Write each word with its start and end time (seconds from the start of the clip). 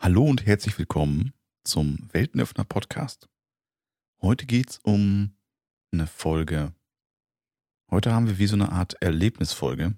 Hallo 0.00 0.24
und 0.24 0.46
herzlich 0.46 0.78
willkommen 0.78 1.32
zum 1.64 2.08
Weltenöffner 2.12 2.64
Podcast. 2.64 3.28
Heute 4.22 4.46
geht 4.46 4.70
es 4.70 4.78
um 4.78 5.36
eine 5.92 6.06
Folge. 6.06 6.72
Heute 7.90 8.12
haben 8.12 8.26
wir 8.26 8.38
wie 8.38 8.46
so 8.46 8.54
eine 8.56 8.72
Art 8.72 8.94
Erlebnisfolge. 9.02 9.94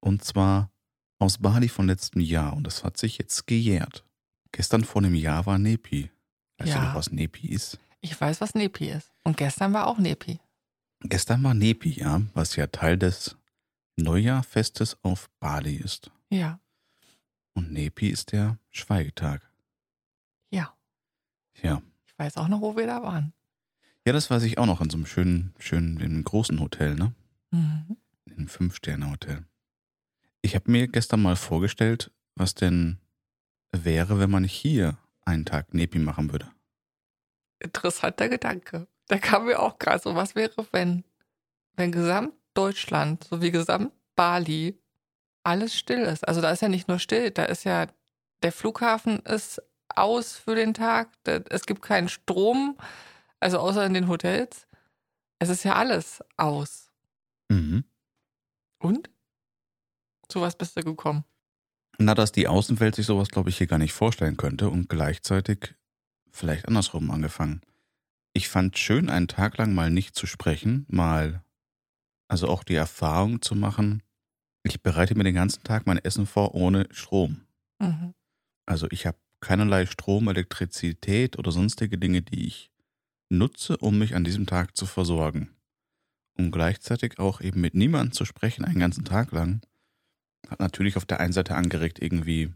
Und 0.00 0.24
zwar 0.24 0.70
aus 1.18 1.38
Bali 1.38 1.68
von 1.68 1.86
letztem 1.86 2.20
Jahr. 2.20 2.54
Und 2.54 2.66
das 2.66 2.84
hat 2.84 2.98
sich 2.98 3.18
jetzt 3.18 3.46
gejährt. 3.46 4.04
Gestern 4.50 4.84
vor 4.84 5.02
einem 5.02 5.14
Jahr 5.14 5.46
war 5.46 5.58
Nepi. 5.58 6.10
Weißt 6.58 6.70
Ja. 6.70 6.80
du 6.80 6.86
noch, 6.88 6.94
was 6.96 7.12
Nepi 7.12 7.48
ist? 7.48 7.78
Ich 8.00 8.20
weiß, 8.20 8.40
was 8.40 8.54
Nepi 8.54 8.90
ist. 8.90 9.12
Und 9.24 9.36
gestern 9.36 9.72
war 9.72 9.86
auch 9.86 9.98
Nepi. 9.98 10.40
Gestern 11.04 11.42
war 11.44 11.54
Nepi, 11.54 11.90
ja, 11.90 12.20
was 12.34 12.56
ja 12.56 12.66
Teil 12.66 12.98
des 12.98 13.36
Neujahrfestes 13.96 14.98
auf 15.02 15.30
Bali 15.40 15.76
ist. 15.76 16.10
Ja. 16.30 16.60
Und 17.54 17.72
Nepi 17.72 18.08
ist 18.08 18.32
der 18.32 18.58
Schweigetag. 18.70 19.42
Ja. 20.50 20.74
Ja. 21.62 21.82
Ich 22.06 22.18
weiß 22.18 22.36
auch 22.36 22.48
noch, 22.48 22.60
wo 22.60 22.76
wir 22.76 22.86
da 22.86 23.02
waren. 23.02 23.32
Ja, 24.06 24.12
das 24.12 24.30
weiß 24.30 24.42
ich 24.44 24.58
auch 24.58 24.66
noch 24.66 24.80
in 24.80 24.90
so 24.90 24.96
einem 24.96 25.06
schönen, 25.06 25.54
schönen, 25.58 25.98
in 25.98 26.06
einem 26.06 26.24
großen 26.24 26.58
Hotel, 26.60 26.94
ne? 26.94 27.14
Mhm. 27.50 27.96
In 28.24 28.32
einem 28.32 28.48
Fünf-Sterne-Hotel. 28.48 29.44
Ich 30.40 30.54
habe 30.56 30.70
mir 30.70 30.88
gestern 30.88 31.22
mal 31.22 31.36
vorgestellt, 31.36 32.10
was 32.34 32.54
denn 32.54 32.98
wäre, 33.70 34.18
wenn 34.18 34.30
man 34.30 34.44
hier 34.44 34.98
einen 35.24 35.44
Tag 35.44 35.72
Nepi 35.72 35.98
machen 35.98 36.32
würde. 36.32 36.50
Interessanter 37.60 38.28
Gedanke. 38.28 38.88
Da 39.06 39.18
kam 39.18 39.46
mir 39.46 39.60
auch 39.60 39.78
gerade 39.78 40.02
so, 40.02 40.14
was 40.14 40.34
wäre, 40.34 40.66
wenn, 40.72 41.04
wenn 41.76 41.92
gesamt 41.92 42.34
Deutschland 42.54 43.24
sowie 43.24 43.50
gesamt 43.50 43.92
Bali 44.16 44.78
alles 45.44 45.74
still 45.74 46.00
ist. 46.00 46.26
Also 46.26 46.40
da 46.40 46.50
ist 46.50 46.62
ja 46.62 46.68
nicht 46.68 46.88
nur 46.88 46.98
still, 46.98 47.30
da 47.30 47.44
ist 47.44 47.64
ja, 47.64 47.86
der 48.42 48.52
Flughafen 48.52 49.20
ist 49.20 49.62
aus 49.88 50.36
für 50.36 50.54
den 50.54 50.74
Tag, 50.74 51.10
es 51.24 51.66
gibt 51.66 51.82
keinen 51.82 52.08
Strom, 52.08 52.76
also 53.40 53.58
außer 53.58 53.84
in 53.84 53.94
den 53.94 54.08
Hotels. 54.08 54.66
Es 55.38 55.48
ist 55.48 55.64
ja 55.64 55.74
alles 55.74 56.22
aus. 56.36 56.90
Mhm. 57.48 57.84
Und? 58.78 59.10
Zu 60.28 60.40
was 60.40 60.56
bist 60.56 60.76
du 60.76 60.82
gekommen? 60.82 61.24
Na, 61.98 62.14
dass 62.14 62.32
die 62.32 62.48
Außenwelt 62.48 62.94
sich 62.94 63.06
sowas, 63.06 63.28
glaube 63.28 63.50
ich, 63.50 63.58
hier 63.58 63.66
gar 63.66 63.78
nicht 63.78 63.92
vorstellen 63.92 64.36
könnte 64.36 64.70
und 64.70 64.88
gleichzeitig 64.88 65.74
vielleicht 66.30 66.66
andersrum 66.66 67.10
angefangen. 67.10 67.60
Ich 68.32 68.48
fand 68.48 68.78
schön, 68.78 69.10
einen 69.10 69.28
Tag 69.28 69.58
lang 69.58 69.74
mal 69.74 69.90
nicht 69.90 70.14
zu 70.14 70.26
sprechen, 70.26 70.86
mal, 70.88 71.44
also 72.28 72.48
auch 72.48 72.64
die 72.64 72.74
Erfahrung 72.74 73.42
zu 73.42 73.54
machen, 73.54 74.02
ich 74.62 74.82
bereite 74.82 75.14
mir 75.14 75.24
den 75.24 75.34
ganzen 75.34 75.62
Tag 75.64 75.86
mein 75.86 75.98
Essen 75.98 76.26
vor 76.26 76.54
ohne 76.54 76.86
Strom. 76.90 77.42
Mhm. 77.80 78.14
Also 78.66 78.86
ich 78.90 79.06
habe 79.06 79.18
keinerlei 79.40 79.86
Strom, 79.86 80.28
Elektrizität 80.28 81.38
oder 81.38 81.50
sonstige 81.50 81.98
Dinge, 81.98 82.22
die 82.22 82.46
ich 82.46 82.70
nutze, 83.28 83.76
um 83.76 83.98
mich 83.98 84.14
an 84.14 84.24
diesem 84.24 84.46
Tag 84.46 84.76
zu 84.76 84.86
versorgen. 84.86 85.50
Und 86.36 86.50
gleichzeitig 86.52 87.18
auch 87.18 87.40
eben 87.40 87.60
mit 87.60 87.74
niemandem 87.74 88.12
zu 88.12 88.24
sprechen, 88.24 88.64
einen 88.64 88.78
ganzen 88.78 89.04
Tag 89.04 89.32
lang, 89.32 89.60
hat 90.48 90.60
natürlich 90.60 90.96
auf 90.96 91.04
der 91.04 91.20
einen 91.20 91.32
Seite 91.32 91.56
angeregt, 91.56 91.98
irgendwie 92.00 92.52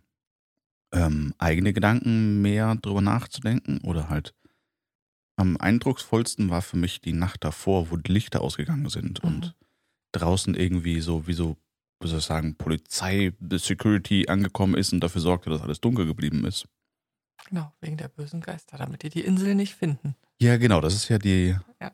ähm, 0.93 1.34
eigene 1.39 1.73
Gedanken 1.73 2.41
mehr 2.41 2.75
drüber 2.77 3.01
nachzudenken 3.01 3.79
oder 3.79 4.09
halt 4.09 4.34
am 5.37 5.57
eindrucksvollsten 5.59 6.49
war 6.49 6.62
für 6.62 6.79
mich 6.79 7.01
die 7.01 7.12
Nacht 7.12 7.45
davor, 7.45 7.91
wo 7.91 7.97
die 7.97 8.12
Lichter 8.12 8.41
ausgegangen 8.41 8.89
sind 8.89 9.23
Mhm. 9.23 9.29
und 9.29 9.55
draußen 10.12 10.55
irgendwie 10.55 11.01
so, 11.01 11.27
wie 11.27 11.34
so, 11.34 11.57
wie 12.00 12.08
soll 12.08 12.19
ich 12.19 12.25
sagen, 12.25 12.56
Polizei, 12.56 13.33
Security 13.52 14.28
angekommen 14.28 14.75
ist 14.77 14.92
und 14.92 15.00
dafür 15.00 15.20
sorgte, 15.20 15.50
dass 15.50 15.62
alles 15.62 15.80
dunkel 15.80 16.06
geblieben 16.06 16.44
ist. 16.44 16.66
Genau, 17.48 17.72
wegen 17.80 17.97
der 17.97 18.08
bösen 18.08 18.41
Geister, 18.41 18.77
damit 18.77 19.03
die 19.03 19.11
die 19.11 19.25
Insel 19.25 19.55
nicht 19.55 19.75
finden. 19.75 20.16
Ja, 20.41 20.56
genau, 20.56 20.80
das 20.80 20.94
ist 20.94 21.08
ja 21.08 21.19
die, 21.19 21.56
Ja. 21.80 21.92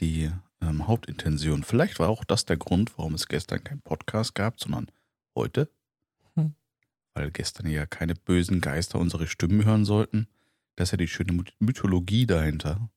die 0.00 0.30
ähm, 0.60 0.86
Hauptintention. 0.86 1.62
Vielleicht 1.62 1.98
war 1.98 2.08
auch 2.08 2.24
das 2.24 2.44
der 2.44 2.56
Grund, 2.56 2.96
warum 2.98 3.14
es 3.14 3.28
gestern 3.28 3.62
keinen 3.64 3.80
Podcast 3.82 4.34
gab, 4.34 4.60
sondern 4.60 4.90
heute. 5.34 5.70
Hm. 6.34 6.54
Weil 7.14 7.30
gestern 7.30 7.66
ja 7.68 7.86
keine 7.86 8.14
bösen 8.14 8.60
Geister 8.60 8.98
unsere 8.98 9.26
Stimmen 9.26 9.64
hören 9.64 9.84
sollten. 9.84 10.26
Das 10.76 10.88
ist 10.88 10.92
ja 10.92 10.98
die 10.98 11.08
schöne 11.08 11.32
My- 11.32 11.44
Mythologie 11.60 12.26
dahinter, 12.26 12.90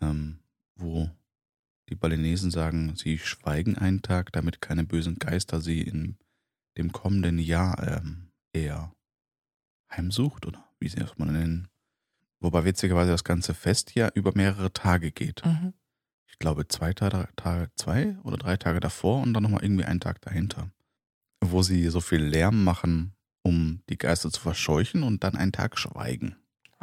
ähm, 0.00 0.40
wo 0.76 1.10
die 1.94 2.00
Balinesen 2.00 2.50
sagen, 2.50 2.96
sie 2.96 3.18
schweigen 3.18 3.78
einen 3.78 4.02
Tag, 4.02 4.32
damit 4.32 4.60
keine 4.60 4.82
bösen 4.82 5.14
Geister 5.16 5.60
sie 5.60 5.80
in 5.80 6.16
dem 6.76 6.90
kommenden 6.90 7.38
Jahr 7.38 7.80
ähm, 7.86 8.32
eher 8.52 8.92
heimsucht 9.90 10.44
oder 10.44 10.68
wie 10.80 10.88
sie 10.88 10.98
das 10.98 11.16
mal 11.18 11.30
nennen. 11.30 11.68
Wobei 12.40 12.64
witzigerweise 12.64 13.12
das 13.12 13.22
ganze 13.22 13.54
Fest 13.54 13.94
ja 13.94 14.10
über 14.12 14.32
mehrere 14.34 14.72
Tage 14.72 15.12
geht. 15.12 15.46
Mhm. 15.46 15.72
Ich 16.26 16.40
glaube 16.40 16.66
zwei 16.66 16.92
Tage, 16.92 17.28
Tage, 17.36 17.70
zwei 17.76 18.18
oder 18.24 18.38
drei 18.38 18.56
Tage 18.56 18.80
davor 18.80 19.22
und 19.22 19.32
dann 19.32 19.44
nochmal 19.44 19.62
irgendwie 19.62 19.84
einen 19.84 20.00
Tag 20.00 20.20
dahinter. 20.20 20.72
Wo 21.40 21.62
sie 21.62 21.88
so 21.90 22.00
viel 22.00 22.24
Lärm 22.24 22.64
machen, 22.64 23.14
um 23.44 23.82
die 23.88 23.98
Geister 23.98 24.32
zu 24.32 24.40
verscheuchen 24.40 25.04
und 25.04 25.22
dann 25.22 25.36
einen 25.36 25.52
Tag 25.52 25.78
schweigen. 25.78 26.34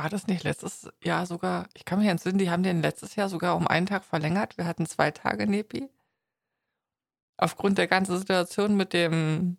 War 0.02 0.10
das 0.10 0.26
nicht 0.26 0.44
letztes 0.44 0.90
Jahr 1.04 1.28
sogar? 1.28 1.70
Ich 1.76 1.86
kann 1.86 2.00
mich 2.00 2.08
entsinnen, 2.08 2.40
die 2.40 2.50
haben 2.50 2.64
den 2.64 2.82
letztes 2.82 3.16
Jahr 3.16 3.30
sogar 3.30 3.56
um 3.56 3.68
einen 3.68 3.86
Tag 3.86 4.04
verlängert. 4.04 4.58
Wir 4.58 4.66
hatten 4.66 4.88
zwei 4.88 5.12
Tage 5.12 5.46
Nepi. 5.46 5.90
Aufgrund 7.38 7.78
der 7.78 7.86
ganzen 7.86 8.18
Situation 8.18 8.76
mit 8.76 8.94
dem 8.94 9.58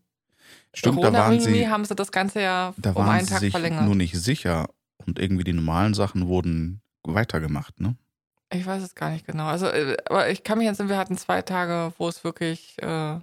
Stimmt, 0.75 1.04
da 1.04 1.12
waren 1.12 1.38
sie, 1.38 1.69
haben 1.69 1.84
sie 1.84 1.94
das 1.94 2.10
ganze 2.10 2.41
Jahr 2.42 2.75
da 2.76 2.91
um 2.91 3.08
einen 3.08 3.28
Tag 3.28 3.38
sich 3.38 3.53
verlängert. 3.53 3.84
nur 3.84 3.94
nicht 3.94 4.16
sicher 4.16 4.69
und 5.06 5.20
irgendwie 5.20 5.44
die 5.44 5.53
normalen 5.53 5.94
Sachen 5.94 6.26
wurden 6.26 6.82
weitergemacht, 7.04 7.78
ne? 7.78 7.94
Ich 8.53 8.66
weiß 8.66 8.82
es 8.82 8.97
gar 8.97 9.10
nicht 9.10 9.24
genau. 9.24 9.47
Also, 9.47 9.66
äh, 9.66 9.97
aber 10.06 10.28
ich 10.28 10.42
kann 10.42 10.59
mich 10.59 10.66
entsinnen, 10.66 10.88
wir 10.88 10.98
hatten 10.98 11.16
zwei 11.19 11.42
Tage, 11.42 11.92
wo 11.98 12.09
es 12.09 12.24
wirklich 12.24 12.82
äh, 12.82 13.20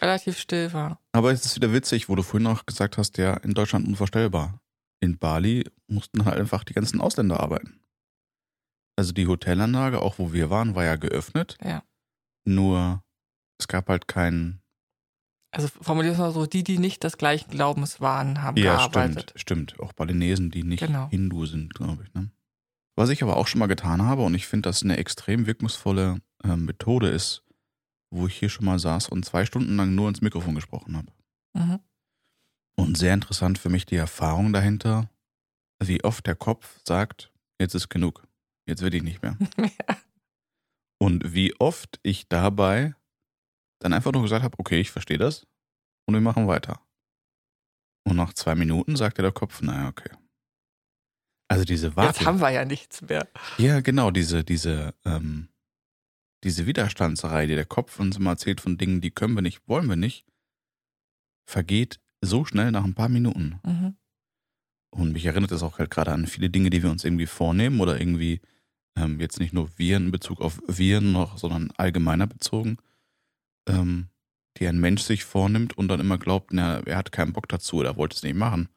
relativ 0.00 0.38
still 0.38 0.72
war. 0.72 0.98
Aber 1.12 1.30
es 1.30 1.44
ist 1.44 1.56
wieder 1.56 1.74
witzig, 1.74 2.08
wo 2.08 2.14
du 2.14 2.22
vorhin 2.22 2.46
auch 2.46 2.64
gesagt 2.64 2.96
hast, 2.96 3.18
ja, 3.18 3.34
in 3.34 3.52
Deutschland 3.52 3.86
unvorstellbar. 3.86 4.60
In 5.00 5.18
Bali 5.18 5.64
mussten 5.86 6.24
halt 6.24 6.38
einfach 6.38 6.64
die 6.64 6.74
ganzen 6.74 7.00
Ausländer 7.00 7.40
arbeiten. 7.40 7.80
Also 8.96 9.12
die 9.12 9.26
Hotelanlage, 9.26 10.00
auch 10.02 10.18
wo 10.18 10.32
wir 10.32 10.50
waren, 10.50 10.74
war 10.74 10.84
ja 10.84 10.96
geöffnet. 10.96 11.56
Ja. 11.64 11.82
Nur 12.44 13.02
es 13.58 13.66
gab 13.68 13.88
halt 13.88 14.08
keinen. 14.08 14.60
Also 15.52 15.68
formulieren 15.68 16.16
wir 16.16 16.24
mal 16.26 16.32
so, 16.32 16.46
die, 16.46 16.62
die 16.62 16.78
nicht 16.78 17.02
des 17.02 17.16
gleichen 17.18 17.50
Glaubens 17.50 18.00
waren, 18.00 18.42
haben 18.42 18.56
Ja, 18.58 18.76
gearbeitet. 18.76 19.32
stimmt, 19.36 19.72
stimmt. 19.72 19.80
Auch 19.80 19.92
Balinesen, 19.94 20.50
die 20.50 20.62
nicht 20.62 20.80
Genau. 20.86 21.08
Hindu 21.08 21.46
sind, 21.46 21.74
glaube 21.74 22.04
ich. 22.04 22.14
Ne? 22.14 22.30
Was 22.96 23.08
ich 23.08 23.22
aber 23.22 23.36
auch 23.36 23.46
schon 23.46 23.58
mal 23.58 23.66
getan 23.66 24.02
habe, 24.02 24.22
und 24.22 24.34
ich 24.34 24.46
finde, 24.46 24.68
das 24.68 24.82
eine 24.82 24.96
extrem 24.98 25.46
wirkungsvolle 25.46 26.20
äh, 26.44 26.56
Methode 26.56 27.08
ist, 27.08 27.42
wo 28.12 28.26
ich 28.26 28.36
hier 28.36 28.48
schon 28.48 28.66
mal 28.66 28.78
saß 28.78 29.08
und 29.08 29.24
zwei 29.24 29.44
Stunden 29.46 29.76
lang 29.76 29.94
nur 29.94 30.08
ins 30.08 30.20
Mikrofon 30.20 30.54
gesprochen 30.54 30.96
habe. 30.96 31.12
Mhm. 31.54 31.80
Und 32.80 32.96
sehr 32.96 33.12
interessant 33.12 33.58
für 33.58 33.68
mich 33.68 33.84
die 33.84 33.96
Erfahrung 33.96 34.54
dahinter, 34.54 35.10
wie 35.82 36.02
oft 36.02 36.26
der 36.26 36.34
Kopf 36.34 36.80
sagt, 36.86 37.30
jetzt 37.60 37.74
ist 37.74 37.90
genug, 37.90 38.26
jetzt 38.66 38.80
will 38.80 38.94
ich 38.94 39.02
nicht 39.02 39.22
mehr. 39.22 39.36
ja. 39.58 39.96
Und 40.98 41.34
wie 41.34 41.54
oft 41.60 42.00
ich 42.02 42.28
dabei 42.28 42.94
dann 43.80 43.92
einfach 43.92 44.12
nur 44.12 44.22
gesagt 44.22 44.44
habe, 44.44 44.58
okay, 44.58 44.80
ich 44.80 44.90
verstehe 44.90 45.18
das 45.18 45.46
und 46.06 46.14
wir 46.14 46.20
machen 46.22 46.48
weiter. 46.48 46.80
Und 48.08 48.16
nach 48.16 48.32
zwei 48.32 48.54
Minuten 48.54 48.96
sagte 48.96 49.20
der 49.20 49.32
Kopf, 49.32 49.60
naja, 49.60 49.88
okay. 49.88 50.10
Also 51.48 51.64
diese 51.64 51.88
Jetzt 51.88 51.96
Warte. 51.96 52.24
haben 52.24 52.40
wir 52.40 52.50
ja 52.50 52.64
nichts 52.64 53.02
mehr. 53.02 53.28
Ja, 53.58 53.80
genau, 53.80 54.10
diese, 54.10 54.42
diese, 54.42 54.94
ähm, 55.04 55.48
diese 56.44 56.66
Widerstandsreihe, 56.66 57.46
die 57.46 57.56
der 57.56 57.66
Kopf 57.66 58.00
uns 58.00 58.16
immer 58.16 58.30
erzählt 58.30 58.60
von 58.60 58.78
Dingen, 58.78 59.02
die 59.02 59.10
können 59.10 59.34
wir 59.34 59.42
nicht, 59.42 59.68
wollen 59.68 59.86
wir 59.86 59.96
nicht, 59.96 60.26
vergeht 61.46 62.00
so 62.20 62.44
schnell 62.44 62.70
nach 62.70 62.84
ein 62.84 62.94
paar 62.94 63.08
Minuten. 63.08 63.58
Mhm. 63.64 63.96
Und 64.90 65.12
mich 65.12 65.24
erinnert 65.24 65.52
es 65.52 65.62
auch 65.62 65.78
halt 65.78 65.90
gerade 65.90 66.12
an 66.12 66.26
viele 66.26 66.50
Dinge, 66.50 66.70
die 66.70 66.82
wir 66.82 66.90
uns 66.90 67.04
irgendwie 67.04 67.26
vornehmen 67.26 67.80
oder 67.80 68.00
irgendwie 68.00 68.40
ähm, 68.96 69.20
jetzt 69.20 69.38
nicht 69.38 69.52
nur 69.52 69.68
wir 69.76 69.96
in 69.96 70.10
Bezug 70.10 70.40
auf 70.40 70.60
wir 70.66 71.00
noch, 71.00 71.38
sondern 71.38 71.70
allgemeiner 71.76 72.26
bezogen, 72.26 72.78
ähm, 73.68 74.08
die 74.56 74.66
ein 74.66 74.80
Mensch 74.80 75.02
sich 75.02 75.24
vornimmt 75.24 75.78
und 75.78 75.88
dann 75.88 76.00
immer 76.00 76.18
glaubt, 76.18 76.52
na, 76.52 76.80
er 76.80 76.96
hat 76.96 77.12
keinen 77.12 77.32
Bock 77.32 77.48
dazu 77.48 77.76
oder 77.76 77.96
wollte 77.96 78.16
es 78.16 78.22
nicht 78.22 78.34
machen. 78.34 78.68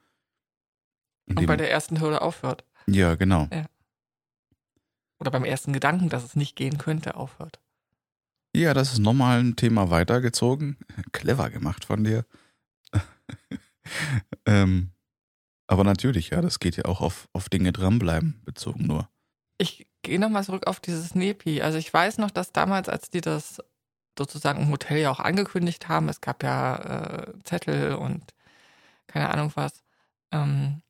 Und 1.28 1.39
Und 1.39 1.46
bei 1.48 1.57
der 1.57 1.72
ersten 1.72 2.00
Hürde 2.00 2.22
aufhört. 2.22 2.63
ja, 2.86 3.16
genau. 3.16 3.50
Oder 5.19 5.31
beim 5.31 5.46
ersten 5.46 5.72
Gedanken, 5.74 6.10
dass 6.10 6.24
es 6.24 6.36
nicht 6.36 6.56
gehen 6.56 6.78
könnte, 6.78 7.16
aufhört. 7.16 7.62
Ja, 8.56 8.74
das 8.74 8.94
ist 8.94 9.00
nochmal 9.00 9.39
ein 9.39 9.56
Thema 9.56 9.89
weitergezogen. 9.89 10.78
Clever 11.12 11.50
gemacht 11.50 11.86
von 11.86 12.04
dir. 12.04 12.25
Ähm, 14.46 14.92
aber 15.68 15.84
natürlich, 15.84 16.32
ja, 16.32 16.42
das 16.42 16.60
geht 16.60 16.78
ja 16.78 16.86
auch 16.86 17.02
auf, 17.02 17.28
auf 17.34 17.50
Dinge 17.50 17.72
dranbleiben 17.72 18.42
bezogen 18.46 18.86
nur. 18.86 19.10
Ich 19.58 19.88
gehe 20.02 20.20
nochmal 20.20 20.44
zurück 20.44 20.68
auf 20.68 20.80
dieses 20.80 21.16
Nepi. 21.16 21.62
Also 21.62 21.78
ich 21.78 21.94
weiß 21.94 22.18
noch, 22.18 22.32
dass 22.32 22.52
damals, 22.52 22.90
als 22.90 23.10
die 23.10 23.22
das 23.22 23.62
sozusagen 24.18 24.62
im 24.62 24.70
Hotel 24.70 25.00
ja 25.00 25.12
auch 25.12 25.20
angekündigt 25.20 25.88
haben, 25.88 26.10
es 26.10 26.22
gab 26.22 26.44
ja 26.44 26.76
äh, 26.76 27.34
Zettel 27.44 27.96
und 27.96 28.34
keine 29.08 29.30
Ahnung 29.30 29.52
was, 29.56 29.84
ähm, 30.32 30.82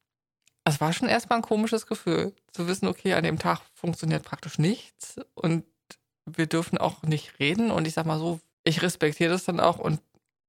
es 0.65 0.79
war 0.79 0.93
schon 0.93 1.09
erstmal 1.09 1.39
ein 1.39 1.43
komisches 1.43 1.87
Gefühl, 1.87 2.33
zu 2.51 2.67
wissen, 2.67 2.87
okay, 2.87 3.13
an 3.13 3.23
dem 3.23 3.37
Tag 3.39 3.61
funktioniert 3.73 4.23
praktisch 4.23 4.57
nichts 4.57 5.15
und 5.33 5.65
wir 6.25 6.47
dürfen 6.47 6.77
auch 6.77 7.03
nicht 7.03 7.39
reden. 7.39 7.69
Und 7.69 7.85
ich 7.87 7.93
sag 7.93 8.05
mal 8.05 8.19
so, 8.19 8.39
ich 8.63 8.81
respektiere 8.81 9.31
das 9.31 9.43
dann 9.43 9.59
auch 9.59 9.77
und 9.77 9.99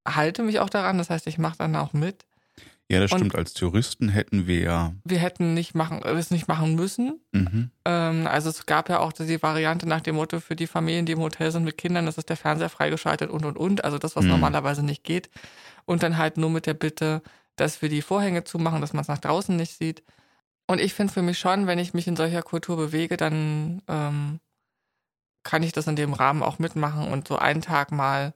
halte 0.07 0.43
mich 0.43 0.59
auch 0.59 0.69
daran. 0.69 0.97
Das 0.97 1.09
heißt, 1.09 1.27
ich 1.27 1.37
mache 1.37 1.57
dann 1.57 1.75
auch 1.75 1.93
mit. 1.93 2.25
Ja, 2.91 2.99
das 2.99 3.09
stimmt. 3.09 3.33
Und 3.33 3.35
Als 3.35 3.53
Touristen 3.53 4.09
hätten 4.09 4.45
wir 4.45 4.59
ja. 4.59 4.93
Wir 5.03 5.17
hätten 5.17 5.55
nicht 5.55 5.73
machen, 5.73 6.03
es 6.03 6.29
nicht 6.29 6.47
machen 6.47 6.75
müssen. 6.75 7.19
Mhm. 7.31 7.71
Ähm, 7.83 8.27
also 8.27 8.49
es 8.49 8.65
gab 8.67 8.89
ja 8.89 8.99
auch 8.99 9.11
die 9.11 9.41
Variante 9.41 9.87
nach 9.87 10.01
dem 10.01 10.15
Motto 10.15 10.39
für 10.39 10.55
die 10.55 10.67
Familien, 10.67 11.05
die 11.05 11.13
im 11.13 11.19
Hotel 11.19 11.51
sind 11.51 11.63
mit 11.63 11.77
Kindern, 11.77 12.05
das 12.05 12.17
ist 12.17 12.29
der 12.29 12.37
Fernseher 12.37 12.69
freigeschaltet 12.69 13.31
und 13.31 13.43
und 13.43 13.57
und. 13.57 13.83
Also 13.83 13.97
das, 13.97 14.15
was 14.15 14.25
mhm. 14.25 14.31
normalerweise 14.31 14.83
nicht 14.83 15.03
geht. 15.03 15.29
Und 15.85 16.03
dann 16.03 16.17
halt 16.17 16.37
nur 16.37 16.51
mit 16.51 16.67
der 16.67 16.75
Bitte, 16.75 17.23
dass 17.55 17.81
wir 17.81 17.89
die 17.89 18.03
Vorhänge 18.03 18.43
zumachen, 18.43 18.81
dass 18.81 18.93
man 18.93 19.01
es 19.01 19.07
nach 19.07 19.17
draußen 19.17 19.55
nicht 19.55 19.77
sieht. 19.77 20.03
Und 20.67 20.79
ich 20.79 20.93
finde 20.93 21.13
für 21.13 21.21
mich 21.21 21.39
schon, 21.39 21.67
wenn 21.67 21.79
ich 21.79 21.93
mich 21.93 22.07
in 22.07 22.15
solcher 22.15 22.41
Kultur 22.41 22.77
bewege, 22.77 23.17
dann 23.17 23.81
ähm, 23.87 24.39
kann 25.43 25.63
ich 25.63 25.71
das 25.71 25.87
in 25.87 25.95
dem 25.95 26.13
Rahmen 26.13 26.43
auch 26.43 26.59
mitmachen 26.59 27.07
und 27.11 27.27
so 27.27 27.37
einen 27.37 27.61
Tag 27.61 27.91
mal 27.91 28.33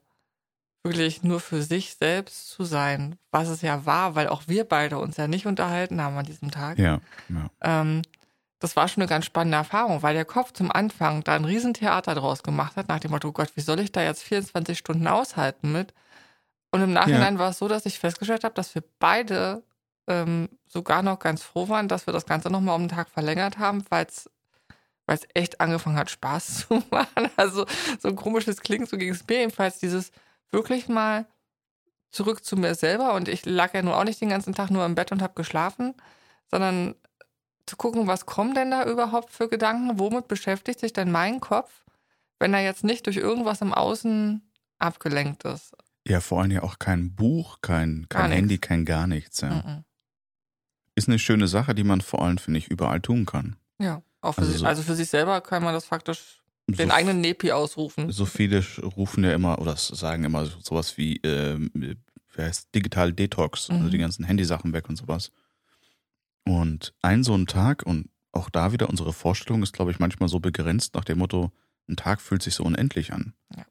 wirklich 0.83 1.23
nur 1.23 1.39
für 1.39 1.61
sich 1.61 1.95
selbst 1.95 2.49
zu 2.49 2.63
sein, 2.63 3.17
was 3.31 3.49
es 3.49 3.61
ja 3.61 3.85
war, 3.85 4.15
weil 4.15 4.29
auch 4.29 4.43
wir 4.47 4.63
beide 4.63 4.97
uns 4.97 5.17
ja 5.17 5.27
nicht 5.27 5.45
unterhalten 5.45 6.01
haben 6.01 6.17
an 6.17 6.25
diesem 6.25 6.51
Tag. 6.51 6.79
Ja. 6.79 6.99
ja. 7.29 7.49
Ähm, 7.61 8.01
das 8.59 8.75
war 8.75 8.87
schon 8.87 9.01
eine 9.01 9.09
ganz 9.09 9.25
spannende 9.25 9.57
Erfahrung, 9.57 10.03
weil 10.03 10.13
der 10.13 10.25
Kopf 10.25 10.51
zum 10.51 10.71
Anfang 10.71 11.23
da 11.23 11.35
ein 11.35 11.45
Riesentheater 11.45 12.15
draus 12.15 12.43
gemacht 12.43 12.75
hat, 12.75 12.89
nach 12.89 12.99
dem 12.99 13.11
Motto, 13.11 13.29
oh 13.29 13.31
Gott, 13.31 13.51
wie 13.55 13.61
soll 13.61 13.79
ich 13.79 13.91
da 13.91 14.03
jetzt 14.03 14.23
24 14.23 14.77
Stunden 14.77 15.07
aushalten 15.07 15.71
mit? 15.71 15.93
Und 16.71 16.81
im 16.81 16.93
Nachhinein 16.93 17.35
ja. 17.35 17.39
war 17.39 17.49
es 17.49 17.57
so, 17.57 17.67
dass 17.67 17.85
ich 17.85 17.99
festgestellt 17.99 18.43
habe, 18.43 18.53
dass 18.55 18.75
wir 18.75 18.83
beide 18.99 19.63
ähm, 20.07 20.49
sogar 20.67 21.03
noch 21.03 21.19
ganz 21.19 21.41
froh 21.41 21.69
waren, 21.69 21.87
dass 21.87 22.05
wir 22.05 22.13
das 22.13 22.25
Ganze 22.25 22.49
nochmal 22.49 22.75
um 22.75 22.81
einen 22.81 22.89
Tag 22.89 23.09
verlängert 23.09 23.57
haben, 23.57 23.83
weil 23.89 24.05
es 24.05 24.29
weil 25.09 25.17
es 25.17 25.27
echt 25.33 25.59
angefangen 25.59 25.97
hat, 25.97 26.11
Spaß 26.11 26.67
zu 26.67 26.83
machen. 26.91 27.29
Also 27.35 27.65
so 27.99 28.09
ein 28.09 28.15
komisches 28.15 28.61
klingt, 28.61 28.87
so 28.89 28.97
ging 28.97 29.09
es 29.09 29.25
mir 29.27 29.39
jedenfalls, 29.39 29.79
dieses 29.79 30.11
wirklich 30.51 30.87
mal 30.87 31.25
zurück 32.11 32.43
zu 32.43 32.57
mir 32.57 32.75
selber. 32.75 33.13
Und 33.13 33.27
ich 33.27 33.45
lag 33.45 33.73
ja 33.73 33.81
nur 33.81 33.97
auch 33.97 34.03
nicht 34.03 34.21
den 34.21 34.29
ganzen 34.29 34.53
Tag 34.53 34.71
nur 34.71 34.85
im 34.85 34.95
Bett 34.95 35.11
und 35.11 35.21
habe 35.21 35.33
geschlafen, 35.35 35.93
sondern 36.49 36.95
zu 37.65 37.77
gucken, 37.77 38.07
was 38.07 38.25
kommen 38.25 38.55
denn 38.55 38.71
da 38.71 38.85
überhaupt 38.85 39.31
für 39.31 39.47
Gedanken? 39.47 39.99
Womit 39.99 40.27
beschäftigt 40.27 40.79
sich 40.79 40.93
denn 40.93 41.11
mein 41.11 41.39
Kopf, 41.39 41.83
wenn 42.39 42.53
er 42.53 42.61
jetzt 42.61 42.83
nicht 42.83 43.05
durch 43.05 43.17
irgendwas 43.17 43.61
im 43.61 43.73
Außen 43.73 44.41
abgelenkt 44.79 45.45
ist? 45.45 45.75
Ja, 46.07 46.21
vor 46.21 46.41
allem 46.41 46.51
ja 46.51 46.63
auch 46.63 46.79
kein 46.79 47.13
Buch, 47.13 47.59
kein, 47.61 48.07
kein 48.09 48.31
Handy, 48.31 48.57
kein 48.57 48.85
gar 48.85 49.05
nichts. 49.05 49.41
Ja. 49.41 49.49
Mhm. 49.49 49.83
Ist 50.95 51.07
eine 51.07 51.19
schöne 51.19 51.47
Sache, 51.47 51.75
die 51.75 51.83
man 51.83 52.01
vor 52.01 52.23
allem, 52.23 52.39
finde 52.39 52.57
ich, 52.57 52.67
überall 52.67 52.99
tun 52.99 53.25
kann. 53.25 53.57
Ja. 53.77 54.01
Auch 54.21 54.33
für 54.33 54.41
also, 54.41 54.51
sich, 54.51 54.61
so 54.61 54.65
also 54.65 54.81
für 54.81 54.95
sich 54.95 55.09
selber 55.09 55.39
kann 55.41 55.63
man 55.63 55.73
das 55.73 55.85
faktisch 55.85 56.38
den 56.77 56.89
so 56.89 56.93
eigenen 56.93 57.21
Nepi 57.21 57.51
ausrufen. 57.51 58.11
So 58.11 58.25
viele 58.25 58.63
rufen 58.81 59.23
ja 59.23 59.33
immer 59.33 59.59
oder 59.59 59.75
sagen 59.75 60.23
immer 60.23 60.45
sowas 60.45 60.97
wie, 60.97 61.17
äh, 61.17 61.57
wie 61.73 61.97
heißt 62.37 62.73
Digital 62.73 63.13
Detox, 63.13 63.69
mhm. 63.69 63.75
also 63.75 63.89
die 63.89 63.97
mhm. 63.97 64.01
ganzen 64.01 64.25
Handysachen 64.25 64.73
weg 64.73 64.89
und 64.89 64.95
sowas. 64.95 65.31
Und 66.45 66.93
ein 67.01 67.23
so 67.23 67.35
ein 67.35 67.47
Tag 67.47 67.83
und 67.83 68.09
auch 68.31 68.49
da 68.49 68.71
wieder 68.71 68.89
unsere 68.89 69.13
Vorstellung 69.13 69.63
ist, 69.63 69.73
glaube 69.73 69.91
ich, 69.91 69.99
manchmal 69.99 70.29
so 70.29 70.39
begrenzt 70.39 70.95
nach 70.95 71.03
dem 71.03 71.19
Motto, 71.19 71.51
ein 71.87 71.95
Tag 71.95 72.21
fühlt 72.21 72.41
sich 72.41 72.55
so 72.55 72.63
unendlich 72.63 73.13
an. 73.13 73.33
Ja. 73.55 73.65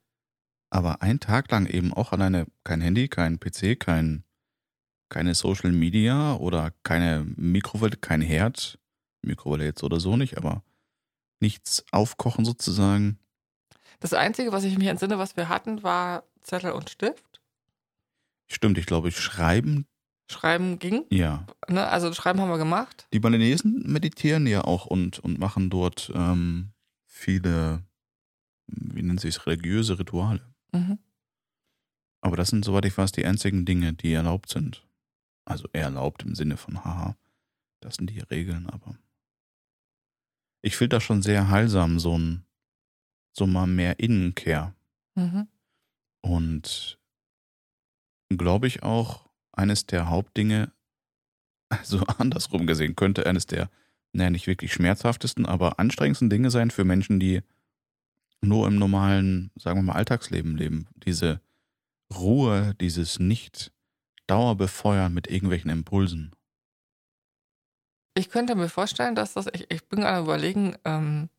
Aber 0.69 1.01
ein 1.01 1.19
Tag 1.19 1.49
lang 1.51 1.65
eben 1.65 1.93
auch 1.93 2.11
alleine 2.11 2.45
kein 2.63 2.81
Handy, 2.81 3.07
kein 3.07 3.39
PC, 3.39 3.79
kein, 3.79 4.23
keine 5.09 5.33
Social 5.33 5.71
Media 5.71 6.35
oder 6.35 6.73
keine 6.83 7.25
Mikrowelle, 7.35 7.97
kein 7.97 8.21
Herd, 8.21 8.77
Mikrowelle 9.21 9.65
jetzt 9.65 9.83
oder 9.83 9.99
so 9.99 10.15
nicht, 10.17 10.37
aber 10.37 10.63
nichts 11.41 11.83
aufkochen 11.91 12.45
sozusagen. 12.45 13.19
Das 13.99 14.13
Einzige, 14.13 14.51
was 14.51 14.63
ich 14.63 14.77
mich 14.77 14.87
entsinne, 14.87 15.17
was 15.17 15.35
wir 15.35 15.49
hatten, 15.49 15.83
war 15.83 16.23
Zettel 16.41 16.71
und 16.71 16.89
Stift. 16.89 17.41
Stimmt, 18.47 18.77
ich 18.77 18.85
glaube, 18.85 19.11
schreiben. 19.11 19.85
Schreiben 20.31 20.79
ging. 20.79 21.05
Ja. 21.09 21.45
Ne? 21.67 21.87
Also 21.87 22.13
schreiben 22.13 22.39
haben 22.39 22.49
wir 22.49 22.57
gemacht. 22.57 23.07
Die 23.13 23.19
Balinesen 23.19 23.83
meditieren 23.85 24.47
ja 24.47 24.63
auch 24.63 24.85
und, 24.85 25.19
und 25.19 25.39
machen 25.39 25.69
dort 25.69 26.11
ähm, 26.15 26.71
viele, 27.05 27.83
wie 28.67 29.01
nennen 29.01 29.17
sie 29.17 29.27
es, 29.27 29.45
religiöse 29.45 29.97
Rituale. 29.99 30.41
Mhm. 30.71 30.99
Aber 32.21 32.37
das 32.37 32.49
sind, 32.49 32.63
soweit 32.65 32.85
ich 32.85 32.97
weiß, 32.97 33.11
die 33.11 33.25
einzigen 33.25 33.65
Dinge, 33.65 33.93
die 33.93 34.13
erlaubt 34.13 34.49
sind. 34.49 34.85
Also 35.45 35.67
erlaubt 35.73 36.23
im 36.23 36.35
Sinne 36.35 36.57
von, 36.57 36.83
haha, 36.83 37.15
das 37.79 37.95
sind 37.95 38.09
die 38.09 38.19
Regeln, 38.19 38.69
aber 38.69 38.97
ich 40.61 40.75
finde 40.75 40.97
das 40.97 41.03
schon 41.03 41.21
sehr 41.21 41.49
heilsam, 41.49 41.99
so 41.99 42.17
ein, 42.17 42.45
so 43.33 43.47
mal 43.47 43.67
mehr 43.67 43.99
Innenkehr. 43.99 44.75
Mhm. 45.15 45.47
Und 46.21 46.99
glaube 48.29 48.67
ich 48.67 48.83
auch, 48.83 49.29
eines 49.51 49.85
der 49.85 50.09
Hauptdinge, 50.09 50.71
also 51.69 51.99
andersrum 52.17 52.67
gesehen, 52.67 52.95
könnte 52.95 53.25
eines 53.25 53.45
der, 53.45 53.69
naja, 54.13 54.29
nicht 54.29 54.47
wirklich 54.47 54.73
schmerzhaftesten, 54.73 55.45
aber 55.45 55.79
anstrengendsten 55.79 56.29
Dinge 56.29 56.49
sein 56.51 56.71
für 56.71 56.83
Menschen, 56.83 57.19
die 57.19 57.41
nur 58.41 58.67
im 58.67 58.77
normalen, 58.77 59.51
sagen 59.55 59.79
wir 59.79 59.83
mal, 59.83 59.93
Alltagsleben 59.93 60.55
leben. 60.55 60.87
Diese 61.05 61.41
Ruhe, 62.13 62.73
dieses 62.79 63.19
Nicht-Dauerbefeuern 63.19 65.13
mit 65.13 65.27
irgendwelchen 65.27 65.69
Impulsen. 65.69 66.31
Ich 68.19 68.29
könnte 68.29 68.55
mir 68.55 68.67
vorstellen, 68.67 69.15
dass 69.15 69.33
das, 69.33 69.47
ich, 69.53 69.71
ich 69.71 69.87
bin 69.87 70.01
gerade 70.01 70.21
überlegen, 70.21 70.75
ähm, 70.83 71.29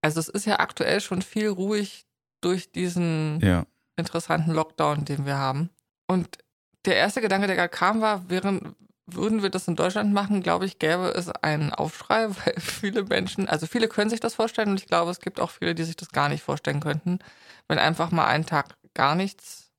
also 0.00 0.18
es 0.18 0.30
ist 0.30 0.46
ja 0.46 0.60
aktuell 0.60 1.02
schon 1.02 1.20
viel 1.20 1.48
ruhig 1.48 2.06
durch 2.40 2.72
diesen 2.72 3.38
ja. 3.42 3.66
interessanten 3.96 4.52
Lockdown, 4.52 5.04
den 5.04 5.26
wir 5.26 5.36
haben. 5.36 5.68
Und 6.06 6.38
der 6.86 6.96
erste 6.96 7.20
Gedanke, 7.20 7.48
der 7.48 7.56
gerade 7.56 7.68
kam, 7.68 8.00
war, 8.00 8.30
während, 8.30 8.76
würden 9.04 9.42
wir 9.42 9.50
das 9.50 9.68
in 9.68 9.76
Deutschland 9.76 10.14
machen, 10.14 10.42
glaube 10.42 10.64
ich, 10.64 10.78
gäbe 10.78 11.08
es 11.08 11.28
einen 11.28 11.70
Aufschrei, 11.74 12.28
weil 12.46 12.54
viele 12.60 13.04
Menschen, 13.04 13.46
also 13.46 13.66
viele 13.66 13.86
können 13.86 14.08
sich 14.08 14.20
das 14.20 14.34
vorstellen 14.34 14.70
und 14.70 14.80
ich 14.80 14.86
glaube, 14.86 15.10
es 15.10 15.20
gibt 15.20 15.38
auch 15.38 15.50
viele, 15.50 15.74
die 15.74 15.84
sich 15.84 15.96
das 15.96 16.12
gar 16.12 16.30
nicht 16.30 16.42
vorstellen 16.42 16.80
könnten, 16.80 17.18
wenn 17.68 17.78
einfach 17.78 18.10
mal 18.10 18.24
einen 18.24 18.46
Tag 18.46 18.78
gar 18.94 19.16
nichts 19.16 19.70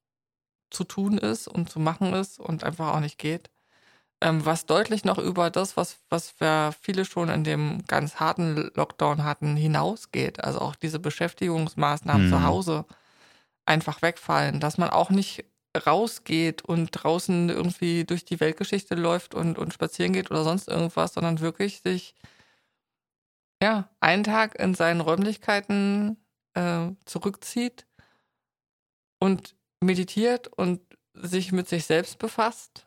zu 0.69 0.83
tun 0.83 1.17
ist 1.17 1.47
und 1.47 1.71
zu 1.71 1.79
machen 1.79 2.13
ist 2.13 2.39
und 2.39 2.63
einfach 2.63 2.93
auch 2.93 2.99
nicht 2.99 3.17
geht 3.17 3.49
ähm, 4.21 4.45
was 4.45 4.65
deutlich 4.65 5.05
noch 5.05 5.19
über 5.19 5.49
das, 5.49 5.77
was, 5.77 5.99
was 6.09 6.39
wir 6.39 6.73
viele 6.81 7.05
schon 7.05 7.29
in 7.29 7.43
dem 7.43 7.85
ganz 7.85 8.19
harten 8.19 8.71
Lockdown 8.75 9.23
hatten, 9.23 9.55
hinausgeht. 9.55 10.43
Also 10.43 10.59
auch 10.59 10.75
diese 10.75 10.99
Beschäftigungsmaßnahmen 10.99 12.27
mhm. 12.27 12.31
zu 12.31 12.43
Hause 12.43 12.85
einfach 13.65 14.01
wegfallen, 14.01 14.59
dass 14.59 14.77
man 14.77 14.89
auch 14.89 15.09
nicht 15.09 15.45
rausgeht 15.85 16.63
und 16.63 16.89
draußen 16.91 17.49
irgendwie 17.49 18.05
durch 18.05 18.25
die 18.25 18.39
Weltgeschichte 18.39 18.95
läuft 18.95 19.35
und, 19.35 19.59
und 19.59 19.73
spazieren 19.73 20.13
geht 20.13 20.31
oder 20.31 20.43
sonst 20.43 20.67
irgendwas, 20.67 21.13
sondern 21.13 21.39
wirklich 21.39 21.81
sich 21.81 22.15
ja 23.61 23.89
einen 23.99 24.23
Tag 24.23 24.59
in 24.59 24.73
seinen 24.73 25.01
Räumlichkeiten 25.01 26.17
äh, 26.55 26.87
zurückzieht 27.05 27.85
und 29.19 29.55
meditiert 29.79 30.47
und 30.47 30.81
sich 31.13 31.51
mit 31.51 31.67
sich 31.67 31.85
selbst 31.85 32.17
befasst 32.17 32.86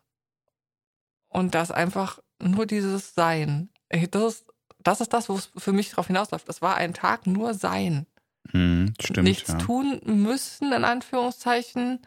und 1.31 1.55
das 1.55 1.71
einfach 1.71 2.21
nur 2.43 2.67
dieses 2.67 3.15
Sein. 3.15 3.71
Das 3.89 4.03
ist 4.03 4.47
das, 4.83 5.01
ist 5.01 5.13
das 5.13 5.29
wo 5.29 5.37
es 5.37 5.51
für 5.57 5.73
mich 5.73 5.91
darauf 5.91 6.07
hinausläuft. 6.07 6.49
Das 6.49 6.63
war 6.63 6.77
ein 6.77 6.95
Tag 6.95 7.27
nur 7.27 7.55
Sein. 7.55 8.07
Hm, 8.51 8.95
stimmt. 9.01 9.27
Nichts 9.27 9.51
ja. 9.51 9.59
tun 9.59 10.01
müssen, 10.05 10.73
in 10.73 10.85
Anführungszeichen. 10.85 12.01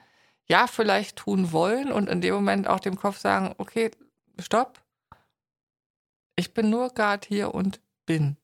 Ja, 0.46 0.68
vielleicht 0.68 1.18
tun 1.18 1.52
wollen 1.52 1.92
und 1.92 2.10
in 2.10 2.22
dem 2.22 2.34
Moment 2.34 2.68
auch 2.68 2.80
dem 2.80 2.98
Kopf 2.98 3.18
sagen: 3.18 3.56
Okay, 3.58 3.92
stopp. 4.40 4.82
Ich 6.36 6.54
bin 6.54 6.70
nur 6.70 6.90
gerade 6.90 7.26
hier 7.28 7.54
und 7.54 7.80
bin. 8.06 8.38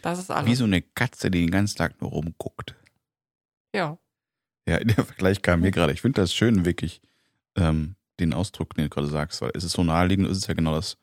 Das 0.00 0.18
ist 0.18 0.30
alles. 0.30 0.50
Wie 0.50 0.54
so 0.54 0.64
eine 0.64 0.82
Katze, 0.82 1.30
die 1.30 1.40
den 1.40 1.50
ganzen 1.50 1.76
Tag 1.76 2.00
nur 2.00 2.10
rumguckt. 2.10 2.74
Ja. 3.74 3.98
Ja, 4.68 4.78
der 4.84 5.04
Vergleich 5.04 5.42
kam 5.42 5.60
mir 5.60 5.72
gerade. 5.72 5.92
Ich 5.92 6.00
finde 6.00 6.22
das 6.22 6.32
schön, 6.32 6.64
wirklich. 6.64 7.02
Ähm, 7.56 7.95
den 8.20 8.32
Ausdruck, 8.32 8.74
den 8.74 8.84
du 8.84 8.90
gerade 8.90 9.08
sagst, 9.08 9.40
weil 9.42 9.50
es 9.54 9.64
ist 9.64 9.72
so 9.72 9.84
naheliegend, 9.84 10.28
ist 10.28 10.38
es 10.38 10.46
ja 10.46 10.54
genau 10.54 10.74
das. 10.74 10.96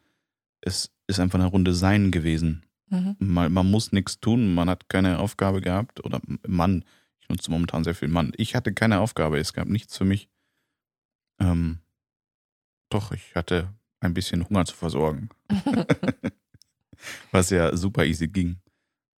Es 0.61 0.91
ist 1.07 1.19
einfach 1.19 1.39
eine 1.39 1.47
Runde 1.47 1.73
Sein 1.73 2.11
gewesen. 2.11 2.65
Mhm. 2.89 3.15
Man, 3.19 3.51
man, 3.51 3.69
muss 3.69 3.91
nichts 3.91 4.19
tun, 4.19 4.53
man 4.53 4.69
hat 4.69 4.89
keine 4.89 5.19
Aufgabe 5.19 5.61
gehabt 5.61 6.03
oder 6.03 6.21
Mann, 6.47 6.85
ich 7.19 7.29
nutze 7.29 7.51
momentan 7.51 7.83
sehr 7.83 7.95
viel 7.95 8.07
Mann. 8.07 8.33
Ich 8.37 8.55
hatte 8.55 8.73
keine 8.73 8.99
Aufgabe, 8.99 9.39
es 9.39 9.53
gab 9.53 9.67
nichts 9.67 9.97
für 9.97 10.05
mich. 10.05 10.29
Ähm, 11.39 11.79
doch, 12.89 13.11
ich 13.11 13.35
hatte 13.35 13.69
ein 13.99 14.13
bisschen 14.13 14.47
Hunger 14.47 14.65
zu 14.65 14.75
versorgen. 14.75 15.29
Was 17.31 17.49
ja 17.49 17.75
super 17.75 18.05
easy 18.05 18.27
ging. 18.27 18.57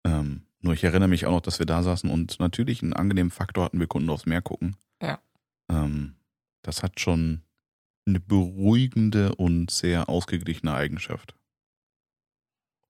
Ähm, 0.05 0.43
nur 0.61 0.75
ich 0.75 0.85
erinnere 0.85 1.09
mich 1.09 1.27
auch 1.27 1.33
noch, 1.33 1.41
dass 1.41 1.59
wir 1.59 1.67
da 1.67 1.83
saßen 1.83 2.11
und 2.11 2.39
natürlich 2.41 2.83
einen 2.83 2.93
angenehmen 2.93 3.31
Faktor 3.31 3.65
hatten, 3.65 3.81
wir 3.81 3.87
konnten 3.87 4.11
aufs 4.11 4.27
Meer 4.27 4.43
gucken. 4.43 4.77
Ja. 5.03 5.21
Ähm, 5.69 6.15
das 6.63 6.83
hat 6.83 7.01
schon 7.01 7.43
eine 8.07 8.21
beruhigende 8.21 9.35
und 9.35 9.71
sehr 9.71 10.09
ausgeglichene 10.09 10.75
Eigenschaft. 10.75 11.35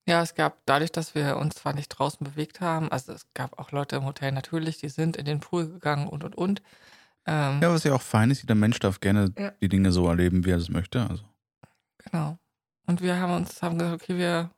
Ja, 0.07 0.21
es 0.21 0.35
gab 0.35 0.61
dadurch, 0.65 0.91
dass 0.91 1.15
wir 1.15 1.37
uns 1.37 1.55
zwar 1.55 1.73
nicht 1.73 1.89
draußen 1.89 2.23
bewegt 2.23 2.61
haben, 2.61 2.91
also 2.91 3.11
es 3.11 3.25
gab 3.33 3.57
auch 3.57 3.71
Leute 3.71 3.95
im 3.95 4.05
Hotel 4.05 4.31
natürlich, 4.31 4.77
die 4.77 4.89
sind 4.89 5.17
in 5.17 5.25
den 5.25 5.39
Pool 5.39 5.67
gegangen 5.67 6.07
und 6.07 6.23
und 6.23 6.35
und. 6.35 6.61
Ähm, 7.25 7.59
Ja, 7.61 7.71
was 7.71 7.83
ja 7.85 7.93
auch 7.95 8.01
fein 8.03 8.29
ist, 8.29 8.41
jeder 8.43 8.53
Mensch 8.55 8.77
darf 8.79 8.99
gerne 8.99 9.33
Ja. 9.37 9.51
die 9.61 9.69
Dinge 9.69 9.91
so 9.91 10.07
erleben, 10.07 10.45
wie 10.45 10.51
er 10.51 10.57
es 10.57 10.69
möchte. 10.69 11.07
Also. 11.09 11.23
Genau. 11.97 12.37
Und 12.85 13.01
wir 13.01 13.19
haben 13.19 13.33
uns 13.33 13.63
haben 13.63 13.79
gesagt, 13.79 14.03
okay, 14.03 14.17
wir, 14.17 14.51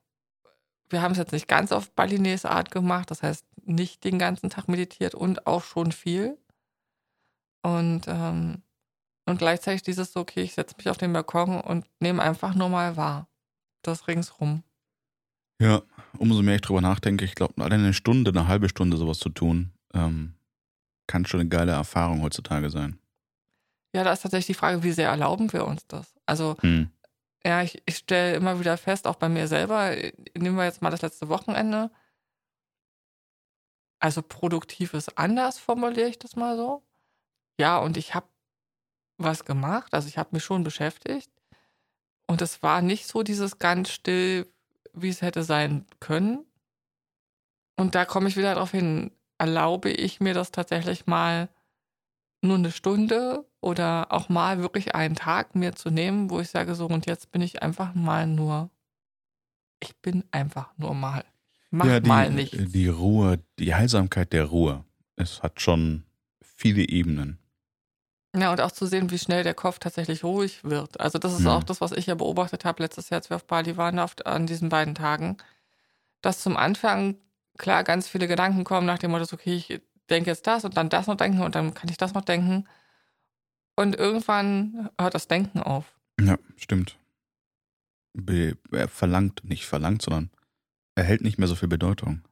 wir 0.90 1.02
haben 1.02 1.14
es 1.14 1.18
jetzt 1.18 1.32
nicht 1.32 1.48
ganz 1.48 1.72
auf 1.72 1.92
Balinese 1.92 2.50
Art 2.52 2.72
gemacht, 2.72 3.10
das 3.12 3.24
heißt 3.24 3.46
nicht 3.64 4.04
den 4.04 4.20
ganzen 4.20 4.50
Tag 4.50 4.68
meditiert 4.68 5.16
und 5.16 5.48
auch 5.48 5.64
schon 5.64 5.94
viel. 5.94 6.38
Und, 7.64 8.02
ähm, 8.08 8.64
und 9.28 9.38
gleichzeitig 9.38 9.84
dieses 9.84 10.14
so, 10.14 10.22
okay, 10.22 10.42
ich 10.42 10.54
setze 10.54 10.76
mich 10.78 10.90
auf 10.90 10.98
den 10.98 11.14
Balkon 11.14 11.60
und 11.62 11.86
nehme 12.00 12.24
einfach 12.24 12.56
nur 12.56 12.70
mal 12.70 12.96
wahr. 12.98 13.28
Das 13.84 14.08
ringsrum. 14.08 14.64
Ja, 15.62 15.82
umso 16.18 16.42
mehr 16.42 16.56
ich 16.56 16.62
drüber 16.62 16.82
nachdenke, 16.82 17.26
ich 17.26 17.36
glaube, 17.36 17.64
allein 17.64 17.80
eine 17.82 17.94
Stunde, 17.94 18.32
eine 18.32 18.48
halbe 18.48 18.70
Stunde 18.70 18.98
sowas 18.98 19.20
zu 19.20 19.30
tun, 19.30 19.72
ähm, 19.94 20.36
kann 21.08 21.26
schon 21.26 21.42
eine 21.42 21.50
geile 21.50 21.72
Erfahrung 21.74 22.22
heutzutage 22.22 22.70
sein. 22.70 23.00
Ja, 23.94 24.04
da 24.04 24.14
ist 24.14 24.22
tatsächlich 24.22 24.48
die 24.48 24.60
Frage, 24.60 24.84
wie 24.84 24.92
sehr 24.92 25.10
erlauben 25.10 25.52
wir 25.54 25.66
uns 25.66 25.86
das? 25.88 26.14
Also, 26.26 26.56
Hm. 26.62 26.92
ja, 27.46 27.64
ich, 27.64 27.82
ich 27.86 27.98
stelle 27.98 28.36
immer 28.36 28.60
wieder 28.60 28.78
fest, 28.78 29.08
auch 29.08 29.16
bei 29.16 29.30
mir 29.30 29.48
selber, 29.48 29.96
nehmen 30.38 30.58
wir 30.58 30.66
jetzt 30.66 30.82
mal 30.82 30.92
das 30.92 31.02
letzte 31.02 31.30
Wochenende. 31.30 31.90
Also 34.00 34.22
produktiv 34.22 34.94
ist 34.94 35.18
anders, 35.18 35.58
formuliere 35.58 36.08
ich 36.10 36.20
das 36.20 36.36
mal 36.36 36.56
so. 36.56 36.84
Ja, 37.60 37.80
und 37.80 37.98
ich 37.98 38.14
habe 38.14 38.28
was 39.18 39.46
gemacht, 39.46 39.94
also 39.94 40.08
ich 40.08 40.18
habe 40.18 40.30
mich 40.32 40.44
schon 40.44 40.64
beschäftigt. 40.64 41.32
Und 42.28 42.42
es 42.42 42.62
war 42.62 42.82
nicht 42.82 43.08
so 43.08 43.24
dieses 43.24 43.58
ganz 43.58 43.90
still, 43.90 44.48
wie 44.94 45.10
es 45.10 45.22
hätte 45.22 45.44
sein 45.44 45.86
können. 46.00 46.46
Und 47.78 47.96
da 47.96 48.06
komme 48.06 48.28
ich 48.28 48.38
wieder 48.38 48.56
darauf 48.56 48.72
hin, 48.72 49.12
erlaube 49.38 49.90
ich 49.90 50.20
mir 50.20 50.34
das 50.34 50.52
tatsächlich 50.52 51.08
mal 51.08 51.50
nur 52.42 52.58
eine 52.58 52.72
Stunde 52.72 53.46
oder 53.62 54.12
auch 54.12 54.30
mal 54.30 54.60
wirklich 54.60 54.96
einen 54.96 55.16
Tag 55.16 55.56
mir 55.56 55.74
zu 55.74 55.90
nehmen, 55.90 56.30
wo 56.30 56.40
ich 56.40 56.50
sage 56.50 56.76
so, 56.76 56.88
und 56.88 57.06
jetzt 57.06 57.32
bin 57.32 57.42
ich 57.42 57.62
einfach 57.64 57.94
mal 57.94 58.28
nur, 58.28 58.70
ich 59.80 59.96
bin 59.98 60.24
einfach 60.32 60.70
nur 60.78 60.94
mal. 60.94 61.24
Mach 61.70 61.86
ja, 61.86 62.00
die, 62.00 62.08
mal 62.08 62.32
nichts. 62.32 62.58
die 62.58 62.88
Ruhe, 62.88 63.40
die 63.60 63.76
Heilsamkeit 63.76 64.34
der 64.34 64.46
Ruhe. 64.46 64.86
Es 65.16 65.44
hat 65.44 65.62
schon 65.62 66.04
viele 66.42 66.88
Ebenen. 66.88 67.40
Ja, 68.40 68.52
und 68.52 68.62
auch 68.62 68.72
zu 68.72 68.86
sehen, 68.86 69.10
wie 69.10 69.18
schnell 69.18 69.44
der 69.44 69.54
Kopf 69.54 69.80
tatsächlich 69.80 70.24
ruhig 70.24 70.64
wird. 70.64 71.00
Also 71.00 71.18
das 71.18 71.34
ist 71.34 71.40
Hm. 71.40 71.48
auch 71.48 71.64
das, 71.64 71.82
was 71.82 71.92
ich 71.92 72.06
ja 72.06 72.16
beobachtet 72.16 72.66
habe 72.66 72.84
letztes 72.84 73.10
Jahr, 73.10 73.20
als 73.20 73.30
wir 73.30 73.38
auf 73.38 73.46
Bali 73.46 73.78
waren, 73.78 74.00
auf, 74.00 74.16
an 74.26 74.46
diesen 74.48 74.70
beiden 74.70 74.96
Tagen. 74.96 75.38
Dass 76.22 76.42
zum 76.42 76.58
Anfang, 76.58 77.16
klar, 77.58 77.84
ganz 77.84 78.08
viele 78.08 78.28
Gedanken 78.28 78.64
kommen 78.64 78.86
nach 78.86 79.00
dem 79.00 79.12
Motto, 79.12 79.34
okay, 79.34 79.56
ich 79.56 79.82
denke 80.10 80.30
jetzt 80.30 80.46
das 80.48 80.66
und 80.66 80.78
dann 80.78 80.90
das 80.90 81.08
noch 81.08 81.16
denken 81.18 81.42
und 81.42 81.56
dann 81.56 81.74
kann 81.74 81.90
ich 81.90 81.98
das 81.98 82.14
noch 82.14 82.24
denken. 82.24 82.68
Und 83.76 83.96
irgendwann 83.96 84.90
hört 85.00 85.14
das 85.14 85.28
Denken 85.28 85.62
auf. 85.62 85.86
Ja, 86.20 86.38
stimmt. 86.56 86.98
Be 88.14 88.58
er 88.72 88.88
verlangt, 88.88 89.44
nicht 89.44 89.66
verlangt, 89.68 90.02
sondern 90.02 90.32
erhält 90.96 91.22
nicht 91.22 91.38
mehr 91.38 91.48
so 91.48 91.56
viel 91.56 91.68
Bedeutung. 91.68 92.24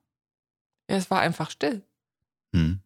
Ja, 0.89 0.97
es 0.97 1.11
war 1.11 1.19
einfach 1.19 1.51
still. 1.51 1.83
Hm. 2.53 2.79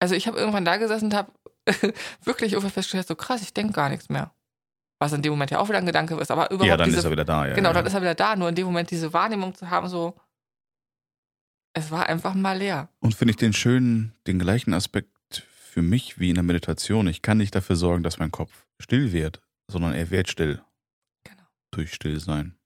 Also 0.00 0.14
ich 0.14 0.26
habe 0.26 0.38
irgendwann 0.38 0.64
da 0.64 0.78
gesessen 0.78 1.06
und 1.06 1.14
habe 1.14 1.30
wirklich 2.24 2.52
irgendwann 2.52 2.72
festgestellt, 2.72 3.06
so 3.06 3.16
krass, 3.16 3.42
ich 3.42 3.52
denke 3.54 3.72
gar 3.72 3.88
nichts 3.88 4.08
mehr. 4.08 4.32
Was 4.98 5.12
in 5.12 5.22
dem 5.22 5.32
Moment 5.32 5.50
ja 5.50 5.58
auch 5.58 5.68
wieder 5.68 5.78
ein 5.78 5.86
Gedanke 5.86 6.14
ist, 6.16 6.30
aber 6.30 6.50
überhaupt 6.50 6.68
Ja, 6.68 6.76
dann 6.76 6.86
diese, 6.86 6.98
ist 6.98 7.04
er 7.04 7.10
wieder 7.10 7.24
da. 7.24 7.46
Ja, 7.46 7.54
Genau, 7.54 7.70
ja. 7.70 7.74
dann 7.74 7.86
ist 7.86 7.94
er 7.94 8.02
wieder 8.02 8.14
da. 8.14 8.36
Nur 8.36 8.50
in 8.50 8.54
dem 8.54 8.66
Moment 8.66 8.90
diese 8.90 9.12
Wahrnehmung 9.12 9.54
zu 9.54 9.70
haben, 9.70 9.88
so, 9.88 10.14
es 11.72 11.90
war 11.90 12.06
einfach 12.06 12.34
mal 12.34 12.58
leer. 12.58 12.90
Und 13.00 13.14
finde 13.14 13.30
ich 13.30 13.36
den 13.36 13.52
schönen, 13.52 14.12
den 14.26 14.38
gleichen 14.38 14.74
Aspekt 14.74 15.08
für 15.70 15.82
mich 15.82 16.18
wie 16.18 16.28
in 16.28 16.34
der 16.34 16.44
Meditation. 16.44 17.06
Ich 17.06 17.22
kann 17.22 17.38
nicht 17.38 17.54
dafür 17.54 17.76
sorgen, 17.76 18.02
dass 18.02 18.18
mein 18.18 18.30
Kopf 18.32 18.66
still 18.78 19.12
wird, 19.12 19.40
sondern 19.70 19.94
er 19.94 20.10
wird 20.10 20.28
still. 20.28 20.60
Genau. 21.24 21.44
Durch 21.70 21.94
Stillsein. 21.94 22.56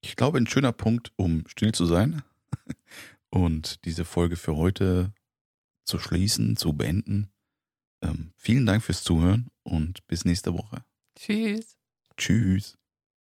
Ich 0.00 0.16
glaube, 0.16 0.38
ein 0.38 0.48
schöner 0.48 0.72
Punkt, 0.72 1.12
um 1.16 1.44
still 1.46 1.72
zu 1.72 1.86
sein 1.86 2.22
und 3.30 3.84
diese 3.84 4.04
Folge 4.04 4.36
für 4.36 4.56
heute 4.56 5.12
zu 5.84 5.98
schließen, 5.98 6.56
zu 6.56 6.72
beenden. 6.72 7.28
Ähm, 8.02 8.32
vielen 8.36 8.66
Dank 8.66 8.82
fürs 8.82 9.02
Zuhören 9.02 9.48
und 9.62 10.06
bis 10.06 10.24
nächste 10.24 10.54
Woche. 10.54 10.84
Tschüss. 11.16 11.76
Tschüss. 12.16 12.76